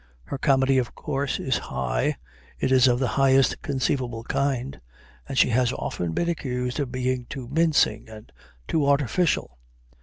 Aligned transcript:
Her 0.23 0.39
comedy 0.39 0.79
of 0.79 0.95
course 0.95 1.39
is 1.39 1.59
"high"; 1.59 2.15
it 2.59 2.71
is 2.71 2.87
of 2.87 2.97
the 2.97 3.07
highest 3.09 3.61
conceivable 3.61 4.23
kind, 4.23 4.81
and 5.29 5.37
she 5.37 5.49
has 5.49 5.71
often 5.73 6.13
been 6.13 6.27
accused 6.27 6.79
of 6.79 6.91
being 6.91 7.27
too 7.29 7.47
mincing 7.49 8.09
and 8.09 8.31
too 8.67 8.87
artificial. 8.87 9.59